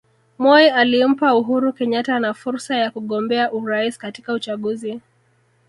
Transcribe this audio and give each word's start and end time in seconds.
Moi 0.43 0.63
alimpa 0.81 1.27
Uhuru 1.35 1.73
Kenyatta 1.73 2.19
na 2.19 2.33
fursa 2.33 2.75
ya 2.75 2.91
kugombea 2.91 3.51
urais 3.53 3.97
katika 3.97 4.33
uchaguzi 4.33 4.99